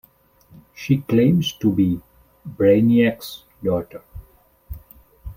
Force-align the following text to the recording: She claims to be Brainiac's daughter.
She 0.73 0.97
claims 0.97 1.53
to 1.59 1.71
be 1.71 2.01
Brainiac's 2.49 3.43
daughter. 3.63 4.01